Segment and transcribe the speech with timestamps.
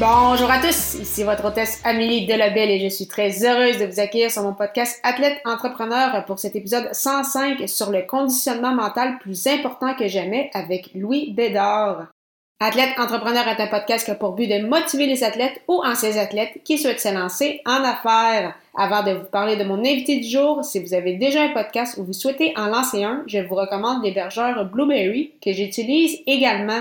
[0.00, 4.00] Bonjour à tous, ici votre hôtesse Amélie Delabelle et je suis très heureuse de vous
[4.00, 9.46] accueillir sur mon podcast Athlète Entrepreneur pour cet épisode 105 sur le conditionnement mental plus
[9.46, 12.06] important que jamais avec Louis Bédard.
[12.60, 16.16] Athlète Entrepreneur est un podcast qui a pour but de motiver les athlètes ou anciens
[16.16, 18.54] athlètes qui souhaitent se lancer en affaires.
[18.74, 21.98] Avant de vous parler de mon invité du jour, si vous avez déjà un podcast
[21.98, 26.80] ou vous souhaitez en lancer un, je vous recommande l'hébergeur Blueberry que j'utilise également.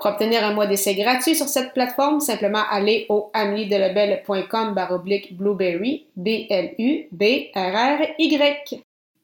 [0.00, 6.06] Pour obtenir un mois d'essai gratuit sur cette plateforme, simplement allez au ameliedelebel.com baroblique blueberry,
[6.16, 7.10] B-L-U-B-R-R-Y.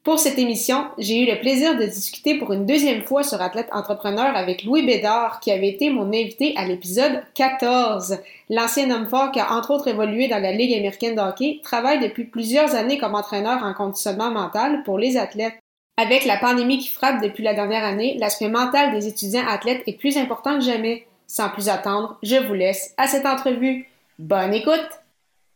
[0.03, 3.69] Pour cette émission, j'ai eu le plaisir de discuter pour une deuxième fois sur Athlète
[3.71, 8.19] Entrepreneur avec Louis Bédard, qui avait été mon invité à l'épisode 14.
[8.51, 12.01] L'ancien homme fort qui a entre autres évolué dans la Ligue américaine de hockey travaille
[12.01, 15.57] depuis plusieurs années comme entraîneur en conditionnement mental pour les athlètes.
[15.99, 19.97] Avec la pandémie qui frappe depuis la dernière année, l'aspect mental des étudiants athlètes est
[19.97, 21.07] plus important que jamais.
[21.25, 23.89] Sans plus attendre, je vous laisse à cette entrevue.
[24.19, 24.87] Bonne écoute!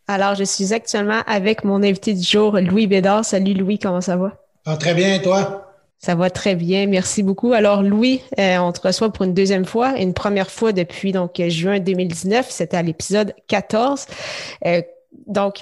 [0.07, 3.23] Alors, je suis actuellement avec mon invité du jour, Louis Bédard.
[3.23, 4.31] Salut Louis, comment ça va?
[4.65, 5.71] Ça va très bien, et toi?
[5.99, 7.53] Ça va très bien, merci beaucoup.
[7.53, 11.39] Alors Louis, euh, on te reçoit pour une deuxième fois, une première fois depuis donc
[11.49, 14.07] juin 2019, c'était à l'épisode 14.
[14.65, 14.81] Euh,
[15.27, 15.61] donc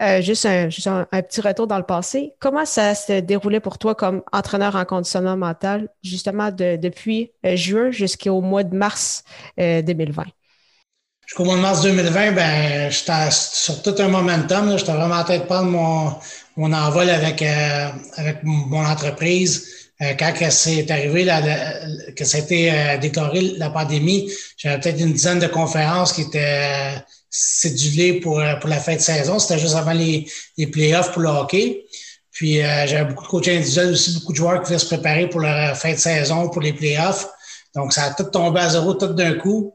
[0.00, 2.34] euh, juste, un, petit retour dans le passé.
[2.38, 7.90] Comment ça se déroulait pour toi comme entraîneur en conditionnement mental, justement depuis euh, juin
[7.90, 9.24] jusqu'au mois de mars
[9.56, 10.22] 2020?
[10.22, 10.24] Euh,
[11.26, 14.78] jusqu'au mois de mars 2020, ben, j'étais sur tout un momentum.
[14.78, 16.14] J'étais vraiment en train de prendre mon,
[16.56, 19.90] mon envol avec, avec mon entreprise.
[20.00, 21.42] quand c'est arrivé, là,
[22.14, 26.94] que c'était déclaré la pandémie, j'avais peut-être une dizaine de conférences qui étaient
[27.30, 29.38] cédulé pour, euh, pour la fin de saison.
[29.38, 31.84] C'était juste avant les, les playoffs pour le hockey.
[32.30, 35.28] Puis euh, j'avais beaucoup de coachs individuels aussi, beaucoup de joueurs qui voulaient se préparer
[35.28, 37.26] pour la fin de saison, pour les playoffs.
[37.74, 39.74] Donc, ça a tout tombé à zéro tout d'un coup.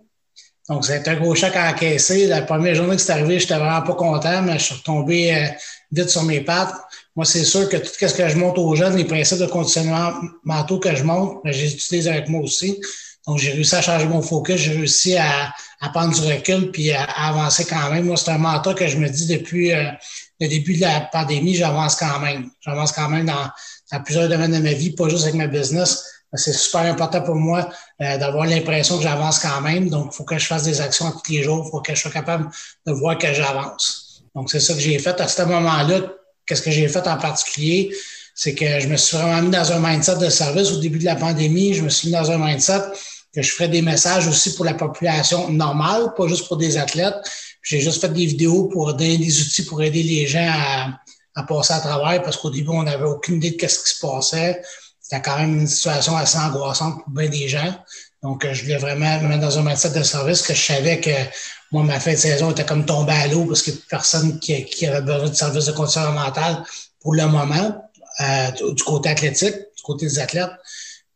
[0.70, 2.28] Donc, c'était un gros choc à encaisser.
[2.28, 5.48] La première journée que c'est arrivé, j'étais vraiment pas content, mais je suis retombé euh,
[5.92, 6.74] vite sur mes pattes.
[7.16, 10.14] Moi, c'est sûr que tout ce que je monte aux jeunes, les principes de conditionnement
[10.44, 12.80] mentaux que je monte, ben, je les utilise avec moi aussi.
[13.28, 16.92] Donc, j'ai réussi à changer mon focus, j'ai réussi à, à, prendre du recul puis
[16.92, 18.06] à, avancer quand même.
[18.06, 19.92] Moi, c'est un mentor que je me dis depuis euh,
[20.40, 22.50] le début de la pandémie, j'avance quand même.
[22.60, 23.50] J'avance quand même dans,
[23.92, 26.04] dans, plusieurs domaines de ma vie, pas juste avec ma business.
[26.36, 27.70] C'est super important pour moi
[28.02, 29.90] euh, d'avoir l'impression que j'avance quand même.
[29.90, 31.64] Donc, il faut que je fasse des actions tous les jours.
[31.66, 32.50] Il faut que je sois capable
[32.86, 34.24] de voir que j'avance.
[34.36, 35.22] Donc, c'est ça que j'ai fait.
[35.22, 36.02] À ce moment-là,
[36.46, 37.96] qu'est-ce que j'ai fait en particulier?
[38.36, 41.06] C'est que je me suis vraiment mis dans un mindset de service au début de
[41.06, 41.76] la pandémie.
[41.76, 42.82] Je me suis mis dans un mindset
[43.34, 47.16] que je ferais des messages aussi pour la population normale, pas juste pour des athlètes.
[47.62, 51.00] J'ai juste fait des vidéos pour donner des outils pour aider les gens à,
[51.36, 54.00] à passer à travers parce qu'au début, on n'avait aucune idée de ce qui se
[54.00, 54.62] passait.
[55.02, 57.76] C'était quand même une situation assez angoissante pour bien des gens.
[58.22, 61.12] Donc, je voulais vraiment me mettre dans un mindset de service que je savais que
[61.72, 64.40] moi, ma fin de saison était comme tombée à l'eau parce qu'il n'y a personne
[64.40, 66.64] qui, qui, avait besoin de service de condition mentale
[67.02, 67.90] pour le moment,
[68.22, 70.52] euh, du côté athlétique, du côté des athlètes.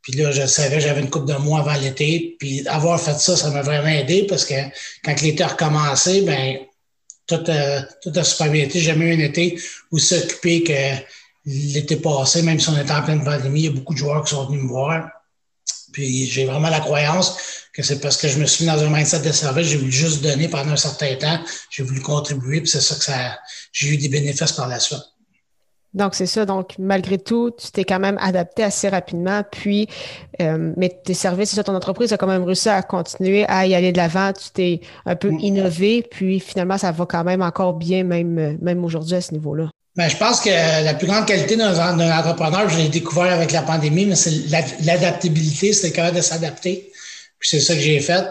[0.08, 2.38] Puis là, je savais j'avais une coupe de mois avant l'été.
[2.40, 4.54] Puis avoir fait ça, ça m'a vraiment aidé parce que
[5.04, 6.60] quand l'été a recommencé, ben
[7.28, 8.80] tout, a, tout a super bien été.
[8.80, 9.60] J'ai jamais eu un été
[9.92, 11.04] aussi occupé que
[11.46, 13.60] l'été passé, même si on était en pleine pandémie.
[13.60, 15.10] Il y a beaucoup de joueurs qui sont venus me voir.
[15.92, 17.36] Puis j'ai vraiment la croyance
[17.74, 19.92] que c'est parce que je me suis mis dans un mindset de service, j'ai voulu
[19.92, 21.40] juste donner pendant un certain temps,
[21.70, 23.38] j'ai voulu contribuer, puis c'est ça que ça
[23.74, 25.04] j'ai eu des bénéfices par la suite.
[25.94, 26.46] Donc, c'est ça.
[26.46, 29.42] Donc, malgré tout, tu t'es quand même adapté assez rapidement.
[29.52, 29.88] Puis,
[30.42, 33.74] euh, mais tes services, ça, ton entreprise a quand même réussi à continuer à y
[33.74, 34.32] aller de l'avant.
[34.34, 35.40] Tu t'es un peu mm.
[35.40, 36.08] innové.
[36.10, 39.70] Puis, finalement, ça va quand même encore bien, même, même aujourd'hui à ce niveau-là.
[39.96, 43.64] Ben, je pense que la plus grande qualité d'un entrepreneur, je l'ai découvert avec la
[43.64, 44.48] pandémie, mais c'est
[44.84, 46.92] l'adaptabilité, c'est capable de s'adapter.
[47.40, 48.24] Puis c'est ça que j'ai fait.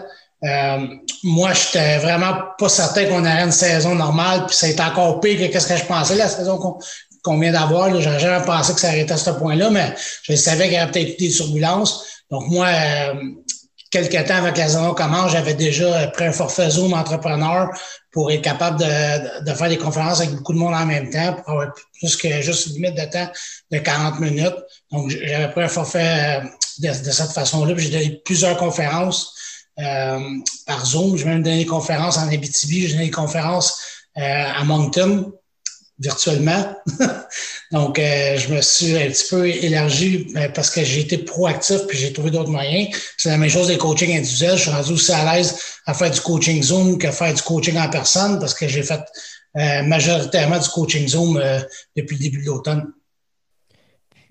[0.43, 0.87] Euh,
[1.23, 5.19] moi, j'étais vraiment pas certain qu'on aurait une saison normale, puis ça a été encore
[5.19, 6.79] pire que ce que je pensais, la saison
[7.27, 7.89] qu'on vient d'avoir.
[7.99, 9.93] J'aurais pensé que ça arrêtait à ce point-là, mais
[10.23, 12.05] je savais qu'il y avait peut-être des turbulences.
[12.31, 13.13] Donc, moi, euh,
[13.91, 17.69] quelques temps avec la saison commence, j'avais déjà pris un forfait Zoom entrepreneur
[18.11, 21.33] pour être capable de, de, faire des conférences avec beaucoup de monde en même temps,
[21.33, 23.29] pour avoir plus que juste une limite de temps
[23.71, 24.55] de 40 minutes.
[24.91, 26.47] Donc, j'avais pris un forfait euh,
[26.79, 29.33] de, cette façon-là, j'ai donné plusieurs conférences
[29.75, 31.17] par Zoom.
[31.17, 33.79] Je vais même donner des conférences en Abitibi, je donne des conférences
[34.15, 35.31] à Moncton
[35.99, 36.75] virtuellement.
[37.71, 41.81] Donc, euh, je me suis un petit peu élargi euh, parce que j'ai été proactif
[41.87, 42.95] puis j'ai trouvé d'autres moyens.
[43.17, 44.57] C'est la même chose des coachings individuels.
[44.57, 47.77] Je suis rendu aussi à l'aise à faire du coaching Zoom qu'à faire du coaching
[47.77, 49.01] en personne parce que j'ai fait
[49.57, 51.41] euh, majoritairement du coaching Zoom
[51.95, 52.91] depuis le début de l'automne.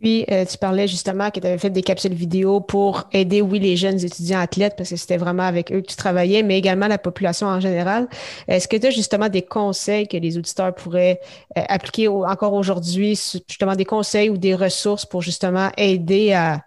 [0.01, 3.59] Puis, euh, tu parlais justement que tu avais fait des capsules vidéo pour aider, oui,
[3.59, 6.87] les jeunes étudiants athlètes, parce que c'était vraiment avec eux que tu travaillais, mais également
[6.87, 8.09] la population en général.
[8.49, 11.21] Est-ce que tu as justement des conseils que les auditeurs pourraient
[11.57, 16.63] euh, appliquer encore aujourd'hui, justement des conseils ou des ressources pour justement aider à...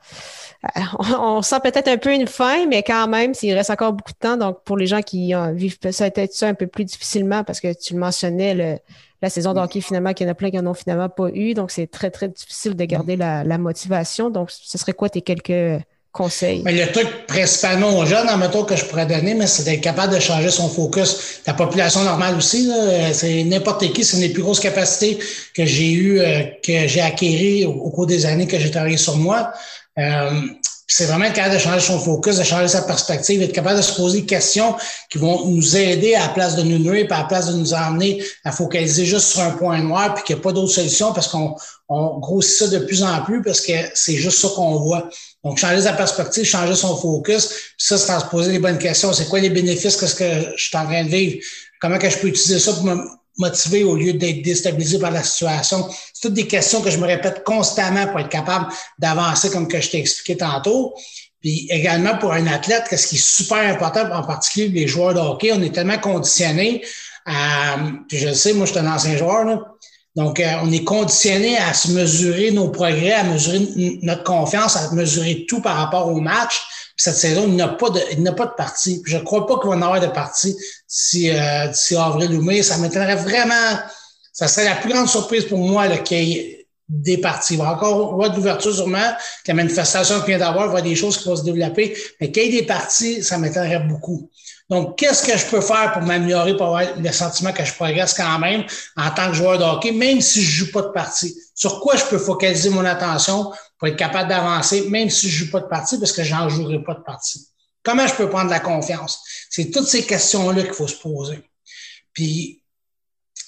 [1.19, 4.17] on sent peut-être un peu une fin, mais quand même, s'il reste encore beaucoup de
[4.17, 7.73] temps, donc pour les gens qui vivent peut-être ça un peu plus difficilement, parce que
[7.73, 8.77] tu le mentionnais, le,
[9.21, 11.29] la saison de hockey, finalement, qu'il y en a plein qui n'en ont finalement pas
[11.33, 11.53] eu.
[11.53, 14.29] Donc, c'est très, très difficile de garder la, motivation.
[14.29, 16.61] Donc, ce serait quoi tes quelques conseils?
[16.63, 19.81] Mais le truc principalement aux jeunes, en méthode que je pourrais donner, mais c'est d'être
[19.81, 21.41] capable de changer son focus.
[21.45, 22.71] La population normale aussi,
[23.11, 25.19] c'est n'importe qui, c'est une des plus grosses capacités
[25.53, 29.17] que j'ai eu, euh, que j'ai acquéries au, cours des années que j'ai travaillé sur
[29.17, 29.51] moi.
[29.99, 30.41] Euh,
[30.91, 33.83] c'est vraiment être capable de changer son focus, de changer sa perspective, être capable de
[33.83, 34.75] se poser des questions
[35.11, 37.53] qui vont nous aider à la place de nous nuire, puis à la place de
[37.53, 40.73] nous emmener à focaliser juste sur un point noir, puis qu'il n'y a pas d'autre
[40.73, 41.55] solution parce qu'on
[41.89, 45.07] on grossit ça de plus en plus parce que c'est juste ça qu'on voit.
[45.43, 48.79] Donc, changer sa perspective, changer son focus, puis ça, c'est en se poser les bonnes
[48.79, 49.13] questions.
[49.13, 49.95] C'est quoi les bénéfices?
[49.95, 51.37] Qu'est-ce que je suis en train de vivre?
[51.79, 52.97] Comment que je peux utiliser ça pour me
[53.39, 55.87] motivé au lieu d'être déstabilisé par la situation?
[56.13, 58.67] C'est toutes des questions que je me répète constamment pour être capable
[58.99, 60.93] d'avancer comme que je t'ai expliqué tantôt.
[61.41, 65.19] Puis également pour un athlète, qu'est-ce qui est super important, en particulier les joueurs de
[65.19, 66.83] hockey, on est tellement conditionnés
[67.25, 67.77] à,
[68.11, 69.59] je le sais, moi je suis un ancien joueur, là,
[70.15, 74.91] donc, euh, on est conditionné à se mesurer nos progrès, à mesurer notre confiance, à
[74.93, 76.61] mesurer tout par rapport au match
[76.99, 79.01] cette saison, il n'a pas de, il n'a pas de partie.
[79.05, 80.55] je ne crois pas qu'il va en avoir de partie
[80.85, 82.61] si euh, d'ici avril ou mai.
[82.61, 83.79] Ça m'étonnerait vraiment.
[84.33, 87.53] Ça serait la plus grande surprise pour moi qu'il y ait des parties.
[87.53, 89.13] Il va encore avoir de l'ouverture sûrement,
[89.45, 91.43] que la manifestation qu'il vient d'avoir, il va y avoir des choses qui vont se
[91.43, 91.95] développer.
[92.19, 94.29] Mais qu'il y ait des parties, ça m'étonnerait beaucoup.
[94.69, 98.13] Donc, qu'est-ce que je peux faire pour m'améliorer, pour avoir le sentiment que je progresse
[98.13, 98.65] quand même
[98.97, 101.35] en tant que joueur de hockey, même si je joue pas de partie?
[101.55, 105.51] Sur quoi je peux focaliser mon attention pour être capable d'avancer, même si je joue
[105.51, 107.47] pas de partie, parce que j'en jouerai pas de partie?
[107.81, 109.23] Comment je peux prendre la confiance?
[109.49, 111.39] C'est toutes ces questions-là qu'il faut se poser.
[112.13, 112.61] Puis,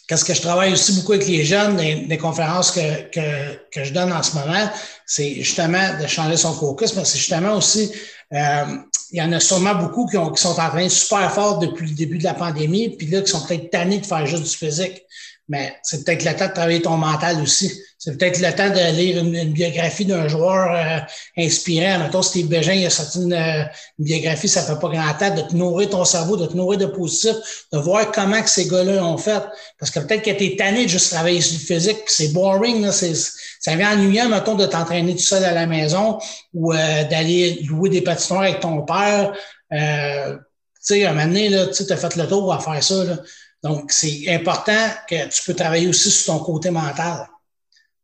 [0.07, 3.93] qu'est-ce que je travaille aussi beaucoup avec les jeunes, des, conférences que, que, que, je
[3.93, 4.71] donne en ce moment,
[5.05, 7.91] c'est justement de changer son focus, mais c'est justement aussi
[8.33, 8.77] euh,
[9.11, 12.17] il y en a sûrement beaucoup qui, sont en train super fort depuis le début
[12.17, 15.03] de la pandémie, puis là, qui sont peut-être tannés de faire juste du physique.
[15.49, 17.77] Mais c'est peut-être le temps de travailler ton mental aussi.
[18.03, 20.99] C'est peut-être le temps de lire une, biographie d'un joueur euh,
[21.37, 21.99] inspirant.
[21.99, 23.61] Mettons, Steve Bégin, il a sorti une, euh,
[23.99, 26.79] une, biographie, ça fait pas grand temps, de te nourrir ton cerveau, de te nourrir
[26.79, 27.35] de positif,
[27.71, 29.43] de voir comment que ces gars-là ont fait.
[29.77, 32.81] Parce que peut-être que tu es tanné de juste travailler sur le physique, c'est boring,
[32.81, 36.17] là, c'est, ça vient ennuyant, mettons, de t'entraîner tout seul à la maison
[36.55, 39.31] ou euh, d'aller louer des patinoires avec ton père.
[39.73, 40.41] Euh, tu
[40.81, 43.03] sais, à un moment donné, tu as fait le tour à faire ça.
[43.03, 43.17] Là.
[43.61, 47.27] Donc, c'est important que tu peux travailler aussi sur ton côté mental.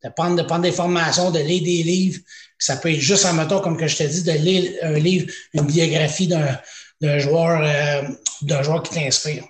[0.03, 2.19] De prendre, de prendre des formations, de lire des livres.
[2.59, 5.27] ça peut être juste, en mettons, comme que je t'ai dit, de lire un livre,
[5.53, 8.07] une biographie d'un joueur, euh,
[8.43, 9.43] d'un joueur qui t'inspire.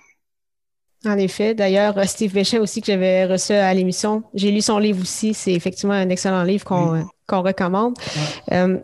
[1.04, 1.54] En effet.
[1.54, 5.32] D'ailleurs, Steve Béchet aussi, que j'avais reçu à l'émission, j'ai lu son livre aussi.
[5.32, 7.94] C'est effectivement un excellent livre qu'on recommande.
[8.50, 8.78] Euh,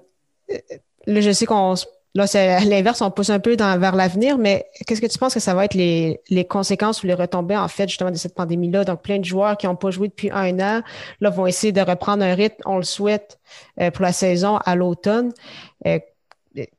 [1.06, 1.74] là, je sais qu'on
[2.16, 5.18] Là, c'est à l'inverse, on pousse un peu dans, vers l'avenir, mais qu'est-ce que tu
[5.18, 8.16] penses que ça va être les, les conséquences ou les retombées, en fait, justement, de
[8.16, 8.84] cette pandémie-là?
[8.84, 10.82] Donc, plein de joueurs qui n'ont pas joué depuis un an,
[11.20, 13.40] là, vont essayer de reprendre un rythme, on le souhaite,
[13.80, 15.32] euh, pour la saison à l'automne.
[15.86, 15.98] Euh,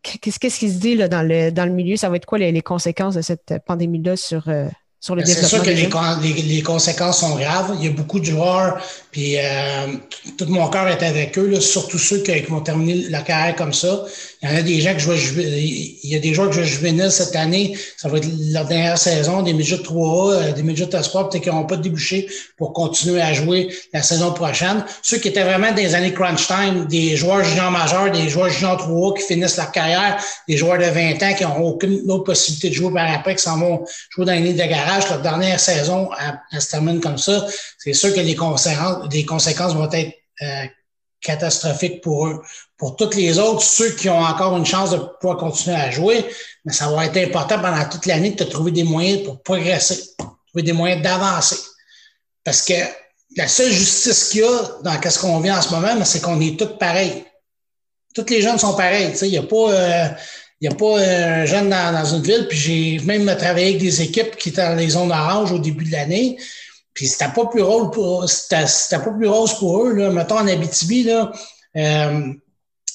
[0.02, 1.98] qu'est-ce, qu'est-ce qui se dit là, dans, le, dans le milieu?
[1.98, 4.70] Ça va être quoi les, les conséquences de cette pandémie-là sur, euh,
[5.14, 7.76] ben, c'est sûr que les, conséquences sont graves.
[7.78, 9.88] Il y a beaucoup de joueurs, puis euh,
[10.36, 14.04] tout mon cœur est avec eux, surtout ceux qui, vont terminer la carrière comme ça.
[14.42, 16.64] Il y en a des gens que je il y a des joueurs que je
[16.64, 20.90] juvéniles cette année, ça va être leur dernière saison, des midgets 3A, euh, des midgets
[20.94, 22.28] espoir, peut-être qu'ils n'auront pas débouché
[22.58, 24.84] pour continuer à jouer la saison prochaine.
[25.02, 28.78] Ceux qui étaient vraiment des années crunch time, des joueurs juniors majeurs, des joueurs juniors
[28.78, 32.70] 3A qui finissent leur carrière, des joueurs de 20 ans qui n'ont aucune autre possibilité
[32.70, 36.10] de jouer par après, qui s'en vont jouer dans les de garage la dernière saison,
[36.52, 37.46] elle, se termine comme ça,
[37.78, 40.66] c'est sûr que les conséquences, les conséquences vont être euh,
[41.26, 42.42] catastrophiques pour eux.
[42.78, 46.26] Pour toutes les autres, ceux qui ont encore une chance de pouvoir continuer à jouer,
[46.66, 49.98] mais ça va être important pendant toute l'année de trouver des moyens pour progresser,
[50.48, 51.58] trouver des moyens d'avancer.
[52.44, 52.74] Parce que
[53.38, 56.40] la seule justice qu'il y a dans ce qu'on vit en ce moment, c'est qu'on
[56.40, 57.26] est tous pareils.
[58.14, 59.14] Toutes les jeunes sont pareils.
[59.22, 59.72] Il n'y a pas.
[59.72, 60.08] Euh,
[60.68, 64.50] a pas un jeune dans, une ville, puis j'ai même travaillé avec des équipes qui
[64.50, 66.38] étaient dans les zones orange au début de l'année.
[66.96, 68.66] Puis c'était pas plus rose pour c'était,
[68.98, 69.94] pas plus rose pour eux.
[69.94, 70.10] Là.
[70.10, 71.32] Mettons en Abitibi, là,
[71.76, 72.34] euh,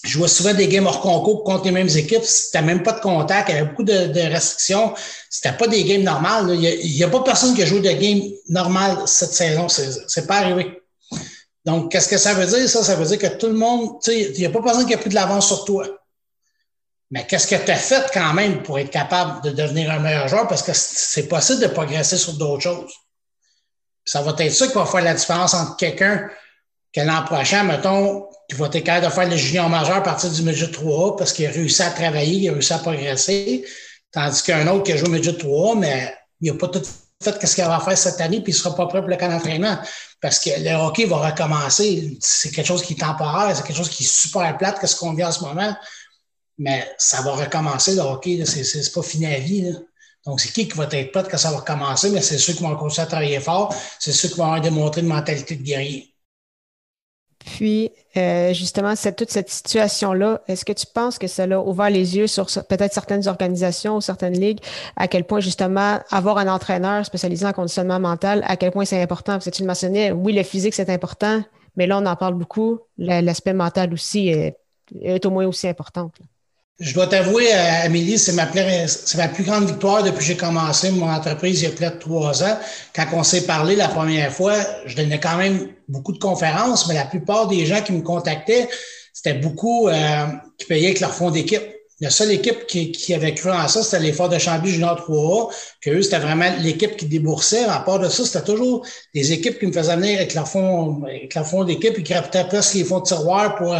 [0.03, 2.25] je vois souvent des games hors concours contre les mêmes équipes.
[2.25, 4.95] C'était même pas de contact, il y avait beaucoup de, de restrictions.
[5.29, 6.49] C'était pas des games normales.
[6.55, 9.69] Il n'y a, pas personne qui a joué de game normal cette saison.
[9.69, 10.81] C'est, c'est pas arrivé.
[11.67, 12.83] Donc, qu'est-ce que ça veut dire, ça?
[12.83, 14.95] Ça veut dire que tout le monde, tu sais, il n'y a pas personne qui
[14.95, 15.87] a pris de l'avance sur toi.
[17.11, 20.27] Mais qu'est-ce que tu as fait quand même pour être capable de devenir un meilleur
[20.27, 20.49] joueur?
[20.49, 22.95] Parce que c'est possible de progresser sur d'autres choses.
[24.05, 26.29] Ça va être ça qui va faire la différence entre quelqu'un
[26.93, 30.31] que l'an prochain, mettons, qui va être capable de faire le junior majeur à partir
[30.31, 33.65] du midget 3A parce qu'il a réussi à travailler, il a réussi à progresser,
[34.11, 36.83] tandis qu'un autre qui a joué au midget 3A, mais il n'a pas tout
[37.23, 39.17] fait ce qu'il va faire cette année, puis il ne sera pas prêt pour le
[39.17, 39.79] camp d'entraînement.
[40.21, 42.17] Parce que le hockey va recommencer.
[42.21, 44.97] C'est quelque chose qui est temporaire, c'est quelque chose qui est super plate que ce
[44.97, 45.75] qu'on vit en ce moment.
[46.59, 48.43] Mais ça va recommencer, le hockey.
[48.45, 49.75] C'est pas fini à vie.
[50.31, 52.09] Donc, c'est qui qui va être prêt que ça va recommencer?
[52.11, 53.75] Mais c'est ceux qui vont continuer à travailler fort.
[53.99, 56.15] C'est ceux qui vont avoir démontré une mentalité de guerrier.
[57.41, 62.17] Puis, euh, justement, toute cette situation-là, est-ce que tu penses que ça a ouvert les
[62.17, 64.61] yeux sur peut-être certaines organisations ou certaines ligues,
[64.95, 69.03] à quel point, justement, avoir un entraîneur spécialisé en conditionnement mental, à quel point c'est
[69.03, 69.33] important?
[69.33, 71.43] Parce que tu le mentionnais, oui, le physique, c'est important,
[71.75, 72.79] mais là, on en parle beaucoup.
[72.99, 76.13] L'aspect mental aussi est, au moins aussi important.
[76.81, 81.11] Je dois t'avouer, euh, Amélie, c'est ma, plus grande victoire depuis que j'ai commencé mon
[81.11, 82.59] entreprise il y a peut-être trois ans.
[82.97, 84.55] Quand on s'est parlé la première fois,
[84.87, 88.67] je donnais quand même beaucoup de conférences, mais la plupart des gens qui me contactaient,
[89.13, 90.25] c'était beaucoup euh,
[90.57, 91.63] qui payaient avec leur fonds d'équipe.
[92.01, 95.55] La seule équipe qui, qui avait cru en ça, c'était l'effort de Chambly Junior 3A,
[95.83, 97.65] que eux, c'était vraiment l'équipe qui déboursait.
[97.65, 101.05] À part de ça, c'était toujours des équipes qui me faisaient venir avec leur fonds,
[101.05, 103.77] avec leur fonds d'équipe et qui rapportaient presque les fonds de tiroir pour,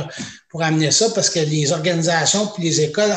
[0.51, 3.11] pour amener ça parce que les organisations puis les écoles,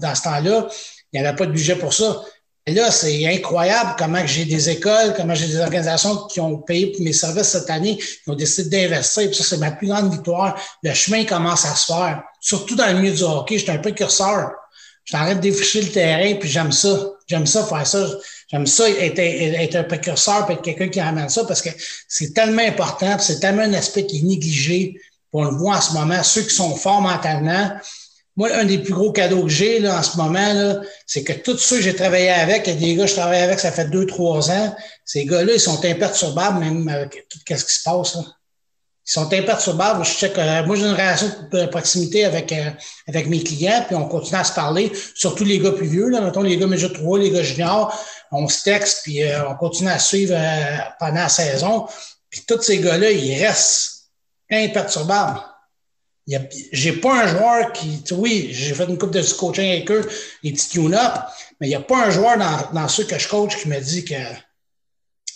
[0.00, 0.68] dans ce temps-là,
[1.12, 2.22] il n'y avait pas de budget pour ça.
[2.68, 6.88] Et là, c'est incroyable comment j'ai des écoles, comment j'ai des organisations qui ont payé
[6.88, 9.28] pour mes services cette année, qui ont décidé d'investir.
[9.28, 10.60] Puis ça, c'est ma plus grande victoire.
[10.82, 12.24] Le chemin commence à se faire.
[12.40, 14.50] Surtout dans le milieu du hockey, j'étais un peu curseur.
[15.04, 17.12] J'arrête de défricher le terrain, puis j'aime ça.
[17.28, 18.08] J'aime ça faire ça.
[18.50, 21.70] J'aime ça être, un précurseur, puis être quelqu'un qui amène ça, parce que
[22.08, 25.00] c'est tellement important, c'est tellement un aspect qui est négligé.
[25.32, 27.70] On le voit en ce moment, ceux qui sont forts mentalement,
[28.36, 31.56] moi, un des plus gros cadeaux que j'ai là, en ce moment, c'est que tous
[31.56, 34.06] ceux que j'ai travaillé avec, a des gars que je travaille avec, ça fait deux,
[34.06, 38.14] trois ans, ces gars-là, ils sont imperturbables, même avec tout ce qui se passe.
[38.14, 38.22] Là.
[39.08, 40.02] Ils sont imperturbables.
[40.02, 42.70] Euh, moi, j'ai une relation de proximité avec, euh,
[43.08, 46.20] avec mes clients, puis on continue à se parler, surtout les gars plus vieux, là,
[46.20, 47.98] mettons les gars major 3, les gars juniors,
[48.32, 50.36] on se texte, puis euh, on continue à suivre
[50.98, 51.86] pendant la saison.
[52.28, 54.10] Puis tous ces gars-là, ils restent
[54.50, 55.40] imperturbables.
[56.72, 60.08] J'ai pas un joueur qui, oui, j'ai fait une coupe de coaching avec eux,
[60.42, 61.12] les petits tune-up,
[61.60, 63.80] mais il n'y a pas un joueur dans, dans, ceux que je coach qui me
[63.80, 64.14] dit que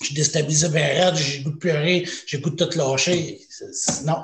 [0.00, 3.40] je suis déstabilisé bien j'ai goût de pleurer, j'ai goût de tout lâcher.
[4.04, 4.22] Non.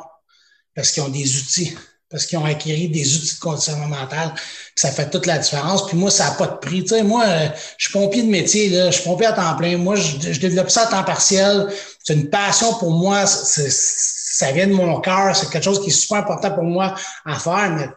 [0.75, 1.75] Parce qu'ils ont des outils.
[2.09, 4.33] Parce qu'ils ont acquis des outils de conditionnement mental.
[4.77, 5.87] Ça fait toute la différence.
[5.87, 6.83] Puis moi, ça n'a pas de prix.
[6.83, 7.49] Tu sais, moi, euh,
[7.79, 8.91] je suis pompier de métier, là.
[8.91, 9.77] Je suis pompier à temps plein.
[9.77, 11.67] Moi, je, développe ça à temps partiel.
[12.05, 13.27] C'est une passion pour moi.
[13.27, 16.95] Ça vient de mon cœur, c'est quelque chose qui est super important pour moi
[17.25, 17.89] à faire, mais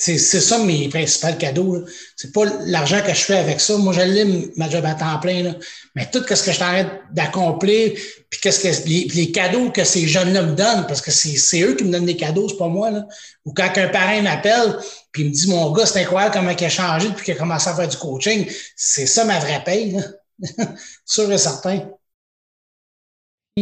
[0.00, 1.84] c'est ça mes principaux cadeaux.
[2.14, 3.76] C'est pas l'argent que je fais avec ça.
[3.76, 5.42] Moi, j'aime ma job à temps plein.
[5.42, 5.54] Là.
[5.96, 7.92] Mais tout ce que je t'arrête d'accomplir,
[8.30, 11.82] puis qu'est-ce que les, cadeaux que ces jeunes-là me donnent, parce que c'est eux qui
[11.82, 12.92] me donnent des cadeaux, c'est pas moi.
[12.92, 13.06] Là.
[13.44, 14.78] Ou quand un parent m'appelle,
[15.10, 17.38] puis il me dit Mon gars, c'est incroyable comment il a changé depuis qu'il a
[17.38, 19.98] commencé à faire du coaching, c'est ça ma vraie paye.
[21.04, 21.80] Sûr et certain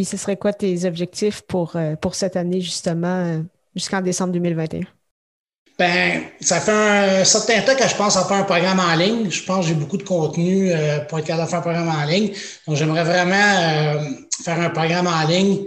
[0.05, 3.43] ce serait quoi tes objectifs pour, euh, pour cette année, justement, euh,
[3.75, 4.81] jusqu'en décembre 2021?
[5.78, 9.30] Ben, ça fait un certain temps que je pense à faire un programme en ligne.
[9.30, 11.88] Je pense que j'ai beaucoup de contenu euh, pour être capable de faire un programme
[11.88, 12.33] en ligne.
[12.66, 14.02] Donc, j'aimerais vraiment
[14.42, 15.66] faire un programme en ligne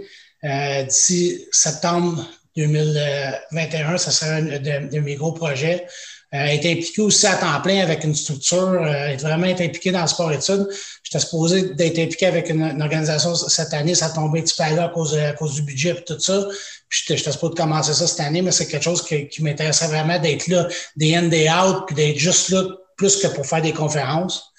[0.88, 2.26] d'ici septembre
[2.56, 3.98] 2021.
[3.98, 5.86] Ça serait un de mes gros projets euh,
[6.32, 10.02] être impliqué aussi à temps plein avec une structure, euh, être vraiment être impliqué dans
[10.02, 10.68] le sport études.
[11.02, 14.74] J'étais supposé d'être impliqué avec une, organisation cette année, ça a tombé un petit peu
[14.76, 16.46] là à cause, à cause du budget et tout ça.
[16.88, 20.18] J'étais supposé de commencer ça cette année, mais c'est quelque chose qui, qui m'intéresserait vraiment
[20.18, 22.62] d'être là, des in, des out, puis d'être juste là
[22.96, 24.52] plus que pour faire des conférences.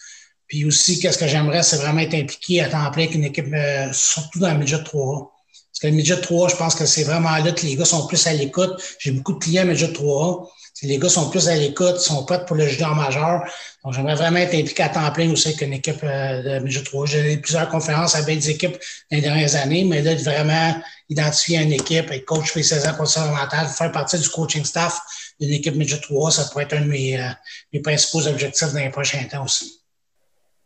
[0.47, 3.53] Puis aussi, qu'est-ce que j'aimerais, c'est vraiment être impliqué à temps plein avec une équipe,
[3.53, 5.31] euh, surtout dans le midget 3
[5.71, 8.05] Parce que le midget 3 je pense que c'est vraiment là que les gars sont
[8.07, 8.71] plus à l'écoute.
[8.99, 10.51] J'ai beaucoup de clients midget 3
[10.81, 13.43] les gars sont plus à l'écoute, sont prêts pour le junior majeur.
[13.83, 16.83] Donc, j'aimerais vraiment être impliqué à temps plein aussi avec une équipe euh, de Midget
[16.83, 17.05] 3.
[17.05, 18.77] J'ai eu plusieurs conférences avec des équipes
[19.11, 20.75] dans les dernières années, mais d'être vraiment
[21.09, 24.99] identifier une équipe, être coach P16 ans condition mentale, faire partie du coaching staff
[25.39, 27.29] d'une équipe Midget 3, ça pourrait être un de mes, euh,
[27.73, 29.80] mes principaux objectifs dans les prochains temps aussi.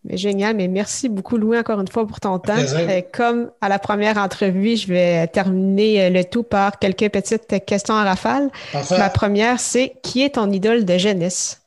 [0.07, 2.53] Mais génial, mais merci beaucoup Louis encore une fois pour ton temps.
[2.57, 7.65] Euh, comme à la première entrevue, je vais terminer euh, le tout par quelques petites
[7.65, 8.51] questions à rafale.
[8.91, 11.61] Ma première, c'est qui est ton idole de jeunesse?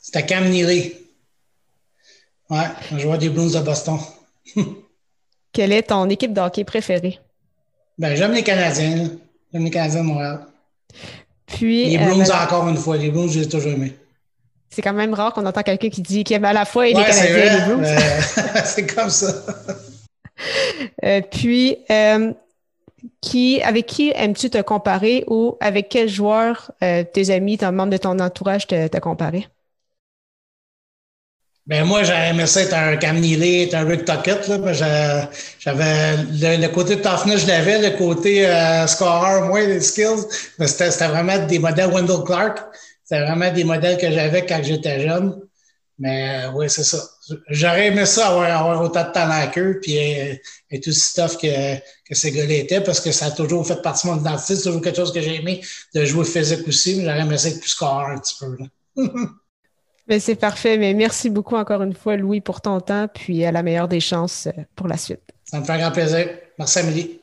[0.00, 0.94] C'était Cam Neely.
[2.48, 2.58] Ouais,
[2.90, 3.98] un joueur des Blues de Boston.
[5.52, 7.20] Quelle est ton équipe de hockey préférée?
[7.98, 9.10] Ben, j'aime les Canadiens.
[9.52, 10.46] J'aime les Canadiens de Montréal.
[11.46, 12.96] Puis, les Blues, euh, encore une fois.
[12.96, 13.94] Les Blues, j'ai toujours aimé.
[14.74, 16.94] C'est quand même rare qu'on entend quelqu'un qui dit qu'il aime à la fois les
[16.94, 17.88] Canadiens et les Blues.
[18.64, 19.28] c'est comme ça.
[21.04, 22.32] Euh, puis, euh,
[23.20, 27.98] qui, avec qui aimes-tu te comparer ou avec quel joueur tes amis, ton membre de
[27.98, 29.46] ton entourage te, te comparer?
[31.66, 34.44] Ben moi, j'avais aimé ça être un Cam Neely, être un Rick Tuckett.
[34.74, 40.26] J'avais le, côté toughness, je l'avais, le côté euh, scorer, moins des skills.
[40.58, 42.58] Mais c'était vraiment des modèles Wendell Clark.
[43.04, 45.40] C'était vraiment des modèles que j'avais quand j'étais jeune.
[45.98, 46.98] Mais euh, oui, c'est ça.
[47.48, 50.34] J'aurais aimé ça avoir, avoir, autant de talent qu'eux, puis euh,
[50.70, 54.08] être aussi tough que, que ces gars-là étaient, parce que ça a toujours fait partie
[54.08, 54.56] de mon identité.
[54.56, 55.60] C'est toujours quelque chose que j'ai aimé
[55.94, 58.56] de jouer physique aussi, mais j'aurais aimé ça être plus scorer un petit peu.
[58.58, 58.66] Là.
[60.06, 60.76] Mais c'est parfait.
[60.76, 64.00] Mais merci beaucoup encore une fois, Louis, pour ton temps, puis à la meilleure des
[64.00, 65.22] chances euh, pour la suite.
[65.44, 66.28] Ça me fait un grand plaisir.
[66.58, 67.20] Merci, Amélie.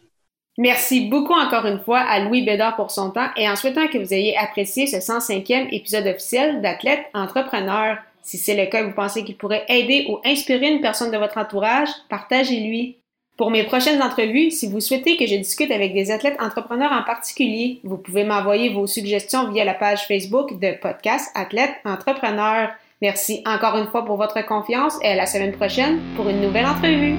[0.57, 3.97] Merci beaucoup encore une fois à Louis Bédard pour son temps et en souhaitant que
[3.97, 7.97] vous ayez apprécié ce 105e épisode officiel d'Athlète Entrepreneur.
[8.21, 11.17] Si c'est le cas et vous pensez qu'il pourrait aider ou inspirer une personne de
[11.17, 12.97] votre entourage, partagez-lui.
[13.37, 17.03] Pour mes prochaines entrevues, si vous souhaitez que je discute avec des athlètes entrepreneurs en
[17.03, 22.69] particulier, vous pouvez m'envoyer vos suggestions via la page Facebook de Podcast Athlète Entrepreneur.
[23.01, 26.67] Merci encore une fois pour votre confiance et à la semaine prochaine pour une nouvelle
[26.67, 27.15] entrevue.